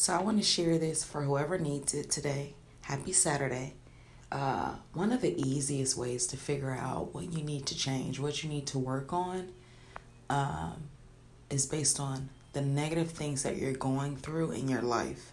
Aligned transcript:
So 0.00 0.14
I 0.14 0.22
want 0.22 0.38
to 0.38 0.42
share 0.42 0.78
this 0.78 1.04
for 1.04 1.20
whoever 1.20 1.58
needs 1.58 1.92
it 1.92 2.10
today. 2.10 2.54
Happy 2.80 3.12
Saturday. 3.12 3.74
Uh, 4.32 4.76
one 4.94 5.12
of 5.12 5.20
the 5.20 5.38
easiest 5.38 5.94
ways 5.94 6.26
to 6.28 6.38
figure 6.38 6.70
out 6.70 7.14
what 7.14 7.30
you 7.30 7.44
need 7.44 7.66
to 7.66 7.76
change, 7.76 8.18
what 8.18 8.42
you 8.42 8.48
need 8.48 8.66
to 8.68 8.78
work 8.78 9.12
on, 9.12 9.52
um, 10.30 10.84
is 11.50 11.66
based 11.66 12.00
on 12.00 12.30
the 12.54 12.62
negative 12.62 13.10
things 13.10 13.42
that 13.42 13.58
you're 13.58 13.74
going 13.74 14.16
through 14.16 14.52
in 14.52 14.68
your 14.68 14.80
life. 14.80 15.32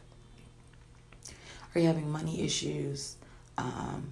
Are 1.73 1.79
you 1.79 1.87
having 1.87 2.11
money 2.11 2.41
issues? 2.41 3.15
Um, 3.57 4.09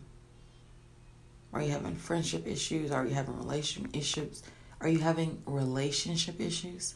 are 1.51 1.61
you 1.61 1.71
having 1.71 1.97
friendship 1.97 2.47
issues? 2.47 2.91
Are 2.91 3.05
you 3.05 3.13
having 3.13 3.37
relation 3.37 3.89
issues? 3.91 4.41
Are 4.79 4.87
you 4.87 4.99
having 4.99 5.43
relationship 5.45 6.39
issues? 6.39 6.95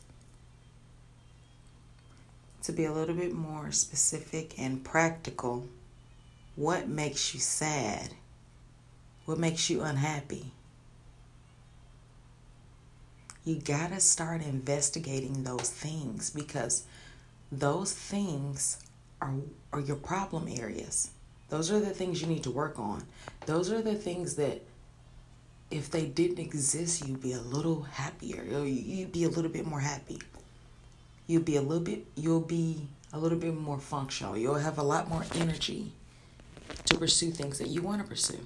To 2.64 2.74
be 2.74 2.86
a 2.86 2.92
little 2.92 3.16
bit 3.16 3.34
more 3.34 3.72
specific 3.72 4.60
and 4.60 4.84
practical, 4.84 5.68
what 6.56 6.90
makes 6.90 7.34
you 7.34 7.40
sad? 7.40 8.14
What 9.26 9.40
makes 9.40 9.70
you 9.70 9.82
unhappy? 9.82 10.52
You 13.46 13.56
got 13.56 13.92
to 13.92 14.00
start 14.00 14.42
investigating 14.44 15.44
those 15.44 15.70
things 15.70 16.30
because 16.30 16.84
those 17.52 17.94
things 17.94 18.84
are, 19.22 19.36
are 19.72 19.80
your 19.80 19.96
problem 19.96 20.48
areas. 20.50 21.12
Those 21.50 21.72
are 21.72 21.80
the 21.80 21.90
things 21.92 22.22
you 22.22 22.28
need 22.28 22.44
to 22.44 22.52
work 22.52 22.78
on. 22.78 23.06
Those 23.46 23.72
are 23.72 23.82
the 23.82 23.96
things 23.96 24.36
that 24.36 24.62
if 25.72 25.90
they 25.90 26.06
didn't 26.06 26.40
exist, 26.40 27.08
you'd 27.08 27.22
be 27.22 27.34
a 27.34 27.42
little 27.42 27.84
happier. 27.84 28.44
You'd 28.44 29.12
be 29.12 29.24
a 29.24 29.30
little 29.30 29.52
bit 29.52 29.66
more 29.66 29.80
happy. 29.80 30.20
You'll 31.30 31.44
be 31.44 31.58
a 31.58 31.62
little 31.62 31.84
bit 31.84 32.08
you'll 32.16 32.40
be 32.42 32.88
a 33.14 33.20
little 33.20 33.38
bit 33.38 33.56
more 33.56 33.78
functional. 33.78 34.36
You'll 34.36 34.56
have 34.56 34.80
a 34.80 34.84
lot 34.84 35.10
more 35.10 35.24
energy 35.36 35.92
to 36.86 36.98
pursue 36.98 37.30
things 37.30 37.60
that 37.60 37.68
you 37.68 37.84
want 37.84 38.02
to 38.02 38.08
pursue. 38.08 38.40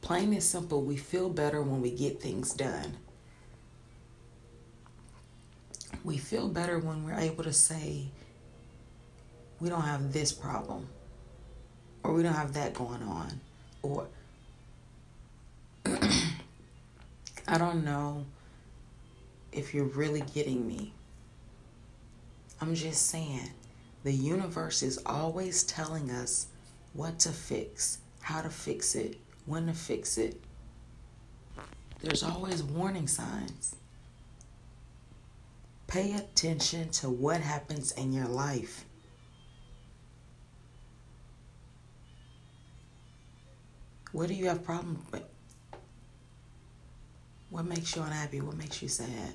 Plain 0.00 0.32
and 0.32 0.42
simple, 0.42 0.82
we 0.82 0.96
feel 0.96 1.28
better 1.28 1.62
when 1.62 1.80
we 1.80 1.92
get 1.92 2.20
things 2.20 2.54
done. 2.54 2.96
We 6.02 6.18
feel 6.18 6.48
better 6.48 6.80
when 6.80 7.04
we're 7.04 7.20
able 7.20 7.44
to 7.44 7.52
say, 7.52 8.08
we 9.60 9.68
don't 9.68 9.82
have 9.82 10.12
this 10.12 10.32
problem, 10.32 10.88
or 12.02 12.14
we 12.14 12.24
don't 12.24 12.34
have 12.34 12.54
that 12.54 12.74
going 12.74 13.02
on, 13.04 13.40
or 13.82 14.08
I 15.86 17.58
don't 17.58 17.84
know 17.84 18.26
if 19.52 19.74
you're 19.74 19.84
really 19.84 20.22
getting 20.34 20.66
me. 20.66 20.92
I'm 22.60 22.74
just 22.74 23.08
saying, 23.08 23.50
the 24.04 24.12
universe 24.12 24.82
is 24.82 24.98
always 25.04 25.64
telling 25.64 26.10
us 26.10 26.48
what 26.92 27.18
to 27.20 27.30
fix, 27.30 27.98
how 28.20 28.42
to 28.42 28.50
fix 28.50 28.94
it, 28.94 29.18
when 29.46 29.66
to 29.66 29.72
fix 29.72 30.18
it. 30.18 30.40
There's 32.00 32.22
always 32.22 32.62
warning 32.62 33.06
signs. 33.06 33.76
Pay 35.86 36.14
attention 36.14 36.88
to 36.90 37.10
what 37.10 37.40
happens 37.40 37.92
in 37.92 38.12
your 38.12 38.26
life. 38.26 38.84
What 44.12 44.28
do 44.28 44.34
you 44.34 44.46
have 44.46 44.64
problems 44.64 45.00
with? 45.10 45.24
What 47.50 47.66
makes 47.66 47.94
you 47.94 48.02
unhappy? 48.02 48.40
What 48.40 48.56
makes 48.56 48.80
you 48.80 48.88
sad? 48.88 49.34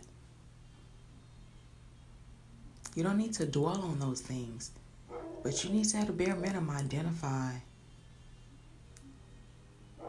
You 2.97 3.03
don't 3.03 3.19
need 3.19 3.33
to 3.33 3.45
dwell 3.45 3.83
on 3.83 3.99
those 3.99 4.21
things, 4.21 4.71
but 5.43 5.63
you 5.63 5.69
need 5.69 5.85
to, 5.89 5.97
at 5.97 6.09
a 6.09 6.11
bare 6.11 6.35
minimum, 6.35 6.75
identify 6.75 7.51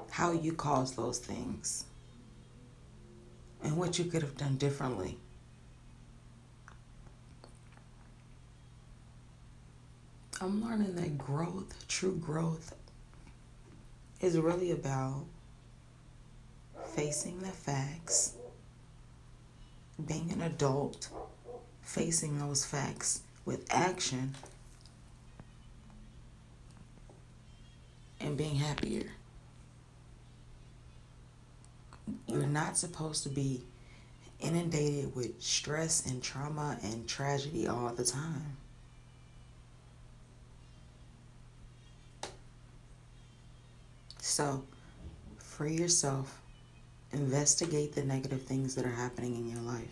how 0.09 0.33
you 0.33 0.55
caused 0.55 0.97
those 0.97 1.19
things 1.19 1.85
and 3.63 3.77
what 3.77 3.99
you 3.99 4.07
could 4.07 4.23
have 4.23 4.39
done 4.39 4.57
differently. 4.57 5.19
I'm 10.41 10.65
learning 10.65 10.95
that 10.95 11.19
growth, 11.19 11.87
true 11.89 12.17
growth, 12.17 12.75
is 14.23 14.39
really 14.39 14.71
about 14.71 15.27
facing 16.95 17.41
the 17.41 17.49
facts, 17.49 18.33
being 20.07 20.31
an 20.33 20.41
adult, 20.41 21.11
facing 21.89 22.39
those 22.39 22.67
facts 22.67 23.23
with 23.47 23.65
action, 23.71 24.35
and 28.21 28.37
being 28.37 28.57
happier. 28.57 29.07
You're 32.27 32.47
not 32.47 32.77
supposed 32.77 33.23
to 33.23 33.31
be 33.31 33.63
inundated 34.39 35.17
with 35.17 35.43
stress 35.43 36.05
and 36.05 36.23
trauma 36.23 36.79
and 36.83 37.09
tragedy 37.09 37.67
all 37.67 37.89
the 37.89 38.05
time. 38.05 38.59
So, 44.21 44.63
free 45.39 45.75
yourself. 45.75 46.43
Investigate 47.13 47.95
the 47.95 48.05
negative 48.05 48.43
things 48.43 48.75
that 48.75 48.85
are 48.85 48.91
happening 48.91 49.37
in 49.37 49.49
your 49.49 49.63
life. 49.63 49.89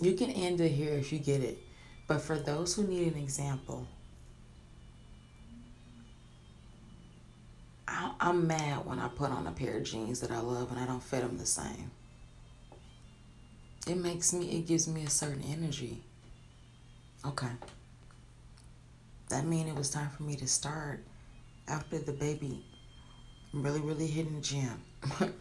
You 0.00 0.12
can 0.14 0.30
end 0.30 0.60
it 0.60 0.70
here 0.70 0.94
if 0.94 1.12
you 1.12 1.18
get 1.18 1.42
it. 1.42 1.58
But 2.06 2.20
for 2.20 2.38
those 2.38 2.74
who 2.74 2.86
need 2.86 3.12
an 3.12 3.18
example, 3.18 3.86
I'm 8.24 8.46
mad 8.46 8.86
when 8.86 8.98
I 8.98 9.08
put 9.08 9.30
on 9.30 9.46
a 9.46 9.52
pair 9.52 9.76
of 9.76 9.84
jeans 9.84 10.20
that 10.20 10.30
I 10.30 10.40
love 10.40 10.70
and 10.70 10.80
I 10.80 10.86
don't 10.86 11.02
fit 11.02 11.20
them 11.20 11.36
the 11.36 11.44
same. 11.44 11.90
It 13.86 13.98
makes 13.98 14.32
me, 14.32 14.50
it 14.56 14.66
gives 14.66 14.88
me 14.88 15.04
a 15.04 15.10
certain 15.10 15.42
energy. 15.42 16.02
Okay. 17.26 17.50
That 19.28 19.44
mean 19.44 19.68
it 19.68 19.74
was 19.74 19.90
time 19.90 20.08
for 20.08 20.22
me 20.22 20.36
to 20.36 20.46
start 20.46 21.04
after 21.68 21.98
the 21.98 22.12
baby 22.12 22.64
really, 23.52 23.80
really 23.80 24.06
hitting 24.06 24.36
the 24.36 24.40
gym. 24.40 24.82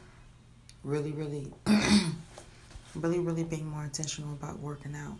really, 0.83 1.13
really, 1.13 1.53
really, 2.95 3.19
really 3.19 3.43
being 3.43 3.67
more 3.67 3.83
intentional 3.83 4.33
about 4.33 4.59
working 4.59 4.95
out. 4.95 5.17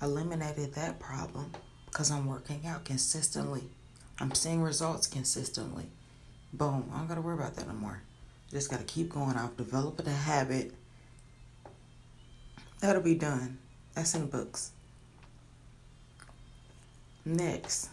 Eliminated 0.00 0.74
that 0.74 0.98
problem 0.98 1.52
because 1.86 2.10
I'm 2.10 2.26
working 2.26 2.66
out 2.66 2.84
consistently. 2.84 3.62
I'm 4.18 4.34
seeing 4.34 4.62
results 4.62 5.06
consistently. 5.06 5.86
Boom. 6.52 6.90
I 6.92 6.98
don't 6.98 7.08
got 7.08 7.14
to 7.14 7.20
worry 7.20 7.34
about 7.34 7.56
that 7.56 7.66
no 7.66 7.74
more. 7.74 8.02
Just 8.50 8.70
got 8.70 8.80
to 8.80 8.84
keep 8.84 9.10
going. 9.10 9.36
I've 9.36 9.56
developed 9.56 10.06
a 10.06 10.10
habit. 10.10 10.74
That'll 12.80 13.02
be 13.02 13.14
done. 13.14 13.58
That's 13.94 14.14
in 14.14 14.22
the 14.22 14.26
books. 14.26 14.72
Next, 17.24 17.88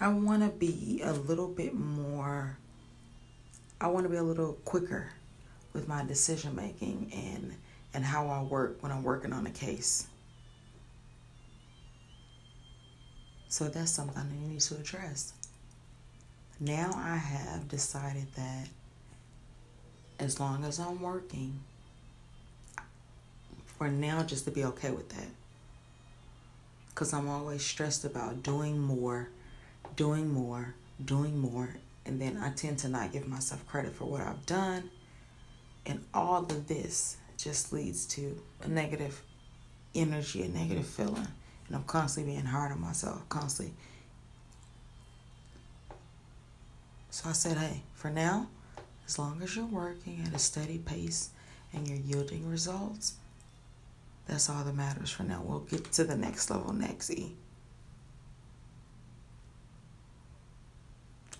I 0.00 0.08
want 0.08 0.42
to 0.42 0.48
be 0.48 1.00
a 1.04 1.12
little 1.12 1.46
bit 1.46 1.74
more, 1.74 2.58
I 3.80 3.86
want 3.86 4.04
to 4.04 4.10
be 4.10 4.16
a 4.16 4.22
little 4.22 4.54
quicker 4.64 5.12
with 5.72 5.88
my 5.88 6.04
decision 6.04 6.54
making 6.54 7.10
and, 7.14 7.54
and 7.94 8.04
how 8.04 8.28
I 8.28 8.42
work 8.42 8.82
when 8.82 8.92
I'm 8.92 9.02
working 9.02 9.32
on 9.32 9.46
a 9.46 9.50
case. 9.50 10.06
So 13.48 13.68
that's 13.68 13.92
something 13.92 14.22
you 14.42 14.48
need 14.48 14.60
to 14.60 14.76
address. 14.76 15.34
Now 16.58 16.92
I 16.94 17.16
have 17.16 17.68
decided 17.68 18.26
that 18.36 18.68
as 20.18 20.38
long 20.38 20.64
as 20.64 20.78
I'm 20.78 21.00
working, 21.00 21.60
for 23.82 23.88
now, 23.88 24.22
just 24.22 24.44
to 24.44 24.52
be 24.52 24.64
okay 24.64 24.92
with 24.92 25.08
that. 25.08 25.26
Because 26.90 27.12
I'm 27.12 27.28
always 27.28 27.64
stressed 27.64 28.04
about 28.04 28.44
doing 28.44 28.78
more, 28.78 29.28
doing 29.96 30.32
more, 30.32 30.74
doing 31.04 31.36
more. 31.36 31.74
And 32.06 32.20
then 32.20 32.36
I 32.36 32.50
tend 32.50 32.78
to 32.78 32.88
not 32.88 33.12
give 33.12 33.26
myself 33.26 33.66
credit 33.66 33.94
for 33.94 34.04
what 34.04 34.20
I've 34.20 34.46
done. 34.46 34.90
And 35.86 36.04
all 36.14 36.44
of 36.44 36.68
this 36.68 37.16
just 37.36 37.72
leads 37.72 38.06
to 38.06 38.40
a 38.62 38.68
negative 38.68 39.22
energy, 39.94 40.42
a 40.42 40.48
negative 40.48 40.86
feeling. 40.86 41.26
And 41.66 41.76
I'm 41.76 41.84
constantly 41.84 42.34
being 42.34 42.44
hard 42.44 42.72
on 42.72 42.80
myself, 42.80 43.28
constantly. 43.28 43.74
So 47.10 47.28
I 47.28 47.32
said, 47.32 47.58
hey, 47.58 47.82
for 47.94 48.10
now, 48.10 48.48
as 49.06 49.18
long 49.18 49.42
as 49.42 49.54
you're 49.56 49.66
working 49.66 50.22
at 50.26 50.34
a 50.34 50.38
steady 50.38 50.78
pace 50.78 51.30
and 51.72 51.86
you're 51.86 51.98
yielding 51.98 52.48
results, 52.48 53.14
that's 54.26 54.48
all 54.48 54.64
that 54.64 54.74
matters 54.74 55.10
for 55.10 55.24
now. 55.24 55.42
We'll 55.44 55.60
get 55.60 55.92
to 55.92 56.04
the 56.04 56.16
next 56.16 56.50
level 56.50 56.72
next, 56.72 57.10
E. 57.10 57.34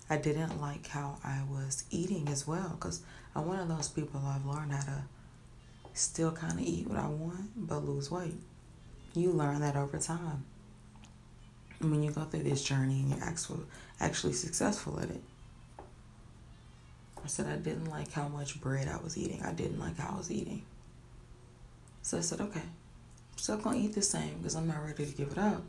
I 0.09 0.17
didn't 0.17 0.59
like 0.59 0.87
how 0.87 1.17
I 1.23 1.41
was 1.49 1.85
eating 1.89 2.27
as 2.27 2.45
well 2.45 2.75
because 2.79 3.01
I'm 3.35 3.47
one 3.47 3.59
of 3.59 3.69
those 3.69 3.89
people 3.89 4.21
I've 4.25 4.45
learned 4.45 4.73
how 4.73 4.83
to 4.83 5.03
still 5.93 6.31
kind 6.31 6.53
of 6.53 6.65
eat 6.65 6.87
what 6.87 6.97
I 6.97 7.07
want 7.07 7.67
but 7.67 7.85
lose 7.85 8.11
weight. 8.11 8.35
You 9.13 9.31
learn 9.31 9.61
that 9.61 9.75
over 9.75 9.97
time. 9.97 10.45
When 11.79 12.03
you 12.03 12.11
go 12.11 12.23
through 12.23 12.43
this 12.43 12.63
journey 12.63 13.01
and 13.01 13.09
you're 13.09 13.23
actually, 13.23 13.65
actually 13.99 14.33
successful 14.33 14.99
at 14.99 15.09
it. 15.09 15.21
I 17.23 17.27
said 17.27 17.47
I 17.47 17.55
didn't 17.55 17.89
like 17.89 18.11
how 18.11 18.27
much 18.27 18.59
bread 18.59 18.87
I 18.87 19.01
was 19.01 19.17
eating. 19.17 19.43
I 19.43 19.53
didn't 19.53 19.79
like 19.79 19.97
how 19.97 20.13
I 20.15 20.17
was 20.17 20.31
eating. 20.31 20.63
So 22.01 22.17
I 22.17 22.21
said, 22.21 22.41
okay, 22.41 22.59
I'm 22.59 23.37
still 23.37 23.57
gonna 23.57 23.77
eat 23.77 23.93
the 23.93 24.01
same 24.01 24.37
because 24.37 24.55
I'm 24.55 24.67
not 24.67 24.83
ready 24.83 25.05
to 25.05 25.11
give 25.11 25.31
it 25.31 25.37
up. 25.37 25.63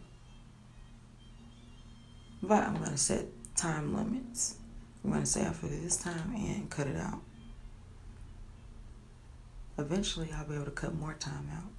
But 2.43 2.65
I'm 2.65 2.75
gonna 2.75 2.97
set 2.97 3.27
time 3.55 3.95
limits. 3.95 4.57
I'm 5.05 5.13
gonna 5.13 5.27
say 5.27 5.43
after 5.43 5.67
this 5.67 5.97
time 5.97 6.35
and 6.35 6.71
cut 6.71 6.87
it 6.87 6.97
out. 6.97 7.21
Eventually, 9.79 10.31
I'll 10.35 10.45
be 10.45 10.55
able 10.55 10.65
to 10.67 10.71
cut 10.71 10.95
more 10.95 11.15
time 11.15 11.49
out. 11.53 11.71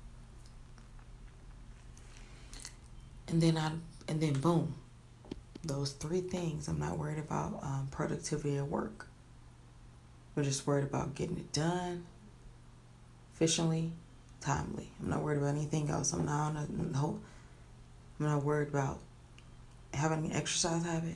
And 3.28 3.42
then 3.42 3.58
I, 3.58 3.72
and 4.08 4.22
then 4.22 4.34
boom, 4.34 4.76
those 5.64 5.94
three 5.94 6.22
things. 6.22 6.68
I'm 6.68 6.80
not 6.80 6.98
worried 6.98 7.20
about 7.20 7.60
um, 7.64 7.88
productivity 7.92 8.58
at 8.58 8.68
work. 8.68 9.08
I'm 10.36 10.44
just 10.44 10.68
worried 10.68 10.84
about 10.84 11.16
getting 11.16 11.38
it 11.38 11.52
done 11.54 12.06
efficiently, 13.34 13.92
timely. 14.42 14.90
I'm 15.02 15.10
not 15.10 15.22
worried 15.22 15.38
about 15.38 15.56
anything 15.56 15.90
else. 15.90 16.14
I'm 16.14 16.26
not 16.26 16.56
on 16.56 16.92
a, 16.94 16.98
whole, 16.98 17.20
I'm 18.20 18.28
not 18.28 18.44
worried 18.44 18.70
about 18.70 19.00
having 19.94 20.26
an 20.26 20.34
exercise 20.34 20.84
habit 20.84 21.16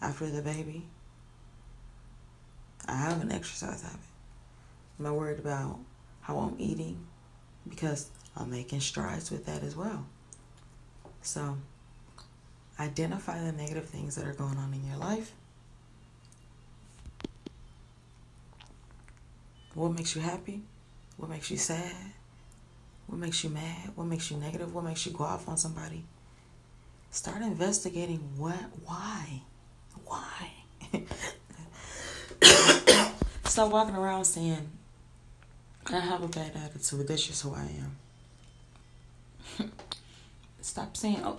after 0.00 0.28
the 0.30 0.42
baby. 0.42 0.86
I 2.86 2.96
have 2.96 3.20
an 3.20 3.30
exercise 3.30 3.82
habit. 3.82 3.98
I'm 4.98 5.04
not 5.04 5.14
worried 5.14 5.38
about 5.38 5.78
how 6.22 6.38
I'm 6.38 6.56
eating 6.58 7.06
because 7.68 8.10
I'm 8.36 8.50
making 8.50 8.80
strides 8.80 9.30
with 9.30 9.46
that 9.46 9.62
as 9.62 9.76
well. 9.76 10.06
So, 11.22 11.58
identify 12.78 13.42
the 13.42 13.52
negative 13.52 13.86
things 13.86 14.16
that 14.16 14.26
are 14.26 14.32
going 14.32 14.56
on 14.56 14.72
in 14.72 14.86
your 14.86 14.96
life. 14.96 15.32
What 19.74 19.92
makes 19.92 20.16
you 20.16 20.22
happy? 20.22 20.62
What 21.16 21.30
makes 21.30 21.50
you 21.50 21.56
sad? 21.56 21.94
What 23.06 23.18
makes 23.18 23.44
you 23.44 23.50
mad? 23.50 23.90
What 23.94 24.06
makes 24.06 24.30
you 24.30 24.36
negative? 24.36 24.74
What 24.74 24.84
makes 24.84 25.04
you 25.04 25.12
go 25.12 25.24
off 25.24 25.48
on 25.48 25.56
somebody? 25.56 26.04
Start 27.10 27.42
investigating 27.42 28.18
what, 28.36 28.64
why. 28.84 29.39
Stop 33.60 33.72
walking 33.72 33.94
around 33.94 34.24
saying, 34.24 34.70
I 35.84 36.00
have 36.00 36.22
a 36.22 36.28
bad 36.28 36.52
attitude. 36.56 37.06
That's 37.06 37.26
just 37.26 37.42
who 37.42 37.54
I 37.54 37.68
am. 39.58 39.70
Stop 40.62 40.96
saying, 40.96 41.20
oh, 41.22 41.38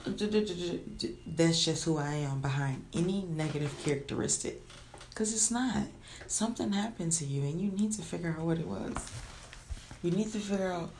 that's 1.25 1.65
just 1.65 1.83
who 1.83 1.97
I 1.97 2.13
am 2.13 2.39
behind 2.39 2.85
any 2.93 3.23
negative 3.23 3.75
characteristic. 3.83 4.61
Because 5.09 5.33
it's 5.33 5.49
not. 5.49 5.87
Something 6.27 6.73
happened 6.73 7.11
to 7.13 7.25
you 7.25 7.41
and 7.41 7.59
you 7.59 7.71
need 7.71 7.91
to 7.93 8.03
figure 8.03 8.35
out 8.37 8.45
what 8.45 8.59
it 8.59 8.67
was. 8.67 8.93
You 10.03 10.11
need 10.11 10.31
to 10.33 10.37
figure 10.37 10.73
out 10.73 10.91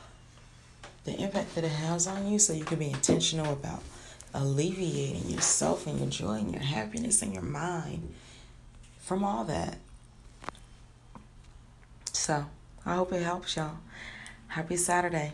the 1.04 1.14
impact 1.14 1.54
that 1.54 1.62
it 1.62 1.68
has 1.70 2.08
on 2.08 2.26
you 2.26 2.40
so 2.40 2.52
you 2.52 2.64
can 2.64 2.80
be 2.80 2.90
intentional 2.90 3.52
about 3.52 3.84
alleviating 4.34 5.30
yourself 5.30 5.86
and 5.86 6.00
your 6.00 6.08
joy 6.08 6.38
and 6.38 6.50
your 6.50 6.62
happiness 6.62 7.22
and 7.22 7.32
your 7.32 7.44
mind 7.44 8.12
from 8.98 9.22
all 9.22 9.44
that. 9.44 9.78
So, 12.22 12.46
I 12.86 12.94
hope 12.94 13.12
it 13.12 13.24
helps 13.24 13.56
y'all. 13.56 13.78
Happy 14.46 14.76
Saturday. 14.76 15.32